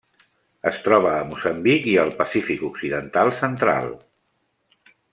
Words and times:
Es 0.71 0.79
troba 0.87 1.11
a 1.17 1.27
Moçambic 1.33 1.85
i 1.93 1.95
el 2.05 2.11
Pacífic 2.23 2.65
occidental 2.73 3.33
central. 3.45 3.95